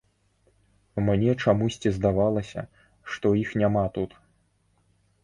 Мне 1.09 1.35
чамусьці 1.43 1.91
здавалася, 1.97 2.63
што 3.17 3.35
іх 3.43 3.53
няма 3.63 3.85
тут. 3.99 4.17